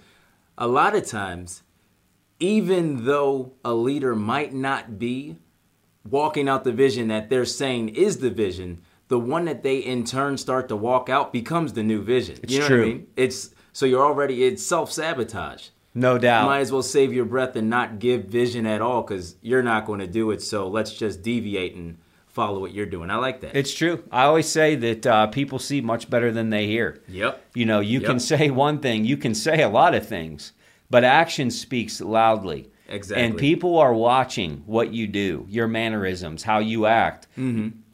a 0.58 0.68
lot 0.68 0.96
of 0.96 1.08
times, 1.08 1.64
even 2.40 3.06
though 3.06 3.54
a 3.66 3.74
leader 3.74 4.16
might 4.16 4.54
not 4.54 5.00
be 5.00 5.38
walking 6.08 6.50
out 6.50 6.64
the 6.64 6.72
vision 6.72 7.08
that 7.08 7.30
they're 7.30 7.46
saying 7.46 7.90
is 7.90 8.18
the 8.18 8.30
vision, 8.30 8.82
the 9.08 9.20
one 9.20 9.46
that 9.46 9.64
they 9.64 9.78
in 9.78 10.04
turn 10.04 10.38
start 10.38 10.68
to 10.68 10.76
walk 10.76 11.10
out 11.10 11.32
becomes 11.32 11.74
the 11.74 11.84
new 11.84 12.02
vision. 12.02 12.38
It's 12.44 12.54
you 12.54 12.60
know 12.60 12.68
true. 12.68 12.80
what 12.80 12.86
I 12.86 12.90
mean? 12.90 13.08
It's 13.16 13.54
so 13.74 13.86
you're 13.86 14.04
already 14.06 14.44
it's 14.44 14.66
self 14.66 14.92
sabotage. 14.92 15.70
No 15.94 16.18
doubt. 16.18 16.46
Might 16.46 16.60
as 16.62 16.72
well 16.72 16.84
save 16.84 17.12
your 17.14 17.26
breath 17.26 17.56
and 17.58 17.70
not 17.70 18.00
give 18.00 18.26
vision 18.26 18.66
at 18.66 18.82
all 18.82 19.02
because 19.02 19.36
you're 19.42 19.64
not 19.64 19.86
going 19.86 20.00
to 20.00 20.08
do 20.08 20.32
it. 20.32 20.42
So 20.42 20.68
let's 20.70 20.94
just 20.94 21.22
deviate 21.22 21.76
and 21.76 21.98
follow 22.28 22.62
what 22.62 22.74
you're 22.74 22.86
doing. 22.86 23.10
I 23.12 23.16
like 23.18 23.42
that. 23.42 23.58
It's 23.58 23.74
true. 23.74 24.02
I 24.10 24.24
always 24.24 24.48
say 24.48 24.76
that 24.76 25.06
uh, 25.06 25.28
people 25.28 25.60
see 25.60 25.82
much 25.82 26.10
better 26.10 26.32
than 26.32 26.50
they 26.50 26.66
hear. 26.66 27.02
yep. 27.10 27.46
You 27.54 27.66
know, 27.66 27.82
you 27.82 28.00
can 28.00 28.20
say 28.22 28.50
one 28.50 28.80
thing, 28.80 29.04
you 29.04 29.18
can 29.18 29.36
say 29.36 29.62
a 29.62 29.68
lot 29.68 29.94
of 29.94 30.08
things, 30.08 30.54
but 30.90 31.04
action 31.04 31.52
speaks 31.52 32.00
loudly. 32.00 32.70
Exactly. 32.88 33.26
And 33.26 33.38
people 33.38 33.78
are 33.78 33.94
watching 33.94 34.64
what 34.66 34.94
you 34.94 35.08
do, 35.08 35.46
your 35.50 35.68
mannerisms, 35.68 36.44
how 36.44 36.60
you 36.60 36.86
act, 36.86 37.28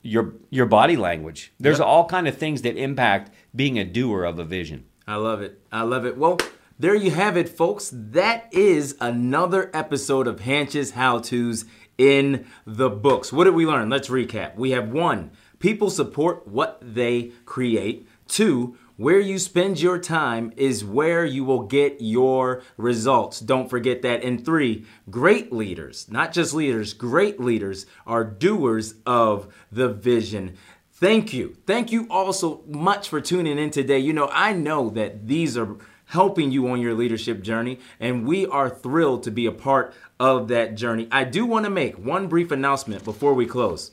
your 0.03 0.33
your 0.51 0.65
body 0.67 0.97
language. 0.97 1.51
There's 1.59 1.77
Mm-hmm. 1.77 1.81
Yep. 1.81 1.87
all 1.89 2.05
kind 2.05 2.27
of 2.27 2.37
things 2.37 2.61
that 2.61 2.77
impact 2.77 3.31
being 3.55 3.79
a 3.79 3.85
doer 3.85 4.23
of 4.23 4.37
a 4.39 4.43
vision. 4.43 4.85
I 5.07 5.15
love 5.15 5.41
it. 5.41 5.61
I 5.71 5.83
love 5.83 6.05
it. 6.05 6.17
Well, 6.17 6.37
there 6.77 6.93
you 6.93 7.11
have 7.11 7.37
it, 7.37 7.47
folks. 7.47 7.89
That 7.93 8.53
is 8.53 8.97
another 8.99 9.71
episode 9.73 10.27
of 10.27 10.41
Hanch's 10.41 10.91
How 10.91 11.19
To's 11.19 11.63
in 11.97 12.45
the 12.65 12.89
books. 12.89 13.31
What 13.31 13.45
did 13.45 13.55
we 13.55 13.65
learn? 13.65 13.89
Let's 13.89 14.09
recap. 14.09 14.55
We 14.57 14.71
have 14.71 14.89
one, 14.89 15.31
people 15.59 15.89
support 15.89 16.45
what 16.45 16.77
they 16.81 17.31
create. 17.45 18.05
Two, 18.27 18.75
where 18.97 19.19
you 19.19 19.39
spend 19.39 19.79
your 19.79 19.97
time 19.97 20.51
is 20.57 20.83
where 20.83 21.23
you 21.23 21.45
will 21.45 21.63
get 21.63 21.97
your 22.01 22.63
results. 22.75 23.39
Don't 23.39 23.69
forget 23.69 24.01
that. 24.01 24.23
And 24.23 24.43
three, 24.43 24.85
great 25.09 25.53
leaders, 25.53 26.07
not 26.09 26.33
just 26.33 26.53
leaders, 26.53 26.93
great 26.93 27.39
leaders 27.39 27.85
are 28.05 28.25
doers 28.25 28.95
of 29.05 29.53
the 29.71 29.87
vision. 29.87 30.57
Thank 30.99 31.31
you. 31.31 31.55
Thank 31.67 31.91
you 31.91 32.07
all 32.09 32.33
so 32.33 32.63
much 32.65 33.07
for 33.07 33.21
tuning 33.21 33.59
in 33.59 33.69
today. 33.69 33.99
You 33.99 34.13
know, 34.13 34.29
I 34.33 34.53
know 34.53 34.89
that 34.89 35.27
these 35.27 35.55
are 35.55 35.75
helping 36.05 36.49
you 36.49 36.67
on 36.69 36.81
your 36.81 36.95
leadership 36.95 37.43
journey, 37.43 37.79
and 37.99 38.25
we 38.25 38.47
are 38.47 38.67
thrilled 38.67 39.21
to 39.21 39.29
be 39.29 39.45
a 39.45 39.51
part 39.51 39.93
of 40.19 40.47
that 40.47 40.73
journey. 40.73 41.07
I 41.11 41.23
do 41.23 41.45
want 41.45 41.65
to 41.65 41.69
make 41.69 41.99
one 41.99 42.27
brief 42.27 42.49
announcement 42.49 43.03
before 43.03 43.35
we 43.35 43.45
close. 43.45 43.91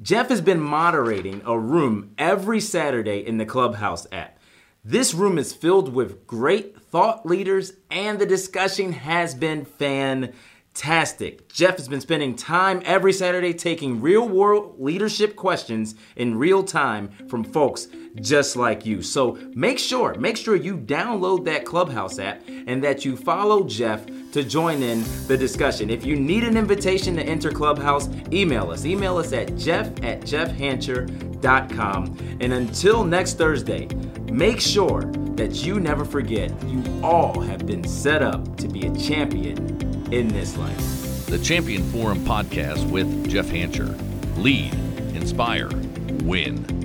Jeff 0.00 0.28
has 0.28 0.40
been 0.40 0.60
moderating 0.60 1.42
a 1.44 1.58
room 1.58 2.14
every 2.16 2.60
Saturday 2.60 3.18
in 3.26 3.38
the 3.38 3.44
Clubhouse 3.44 4.06
app. 4.12 4.38
This 4.84 5.14
room 5.14 5.38
is 5.38 5.52
filled 5.52 5.92
with 5.92 6.24
great 6.24 6.80
thought 6.80 7.26
leaders, 7.26 7.72
and 7.90 8.20
the 8.20 8.26
discussion 8.26 8.92
has 8.92 9.34
been 9.34 9.64
fantastic. 10.78 11.48
Jeff 11.48 11.76
has 11.76 11.88
been 11.88 12.00
spending 12.00 12.36
time 12.36 12.80
every 12.84 13.12
Saturday 13.12 13.52
taking 13.52 14.00
real 14.00 14.28
world 14.28 14.76
leadership 14.78 15.34
questions 15.34 15.96
in 16.14 16.38
real 16.38 16.62
time 16.62 17.08
from 17.28 17.42
folks 17.42 17.88
just 18.20 18.54
like 18.54 18.86
you. 18.86 19.02
So 19.02 19.36
make 19.54 19.80
sure, 19.80 20.14
make 20.14 20.36
sure 20.36 20.54
you 20.54 20.76
download 20.76 21.44
that 21.46 21.64
Clubhouse 21.64 22.20
app 22.20 22.42
and 22.48 22.84
that 22.84 23.04
you 23.04 23.16
follow 23.16 23.64
Jeff 23.64 24.06
to 24.30 24.44
join 24.44 24.80
in 24.82 25.02
the 25.26 25.36
discussion. 25.36 25.90
If 25.90 26.06
you 26.06 26.14
need 26.14 26.44
an 26.44 26.56
invitation 26.56 27.16
to 27.16 27.24
enter 27.24 27.50
Clubhouse, 27.50 28.08
email 28.32 28.70
us. 28.70 28.84
Email 28.84 29.16
us 29.16 29.32
at 29.32 29.56
jeff 29.56 29.88
at 30.04 30.20
jeffhancher.com. 30.20 32.38
And 32.40 32.52
until 32.52 33.02
next 33.02 33.34
Thursday, 33.34 33.86
make 34.30 34.60
sure 34.60 35.10
that 35.34 35.64
you 35.64 35.80
never 35.80 36.04
forget 36.04 36.52
you 36.64 36.84
all 37.02 37.40
have 37.40 37.66
been 37.66 37.82
set 37.82 38.22
up 38.22 38.56
to 38.58 38.68
be 38.68 38.86
a 38.86 38.96
champion 38.96 39.87
in 40.12 40.28
this 40.28 40.56
life. 40.56 41.26
The 41.26 41.38
Champion 41.38 41.82
Forum 41.90 42.20
podcast 42.20 42.88
with 42.90 43.28
Jeff 43.28 43.46
Hancher. 43.46 43.94
Lead, 44.38 44.72
inspire, 45.14 45.68
win. 46.24 46.77